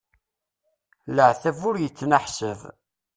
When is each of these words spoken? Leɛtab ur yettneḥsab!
Leɛtab 1.15 1.59
ur 1.69 1.75
yettneḥsab! 1.79 2.59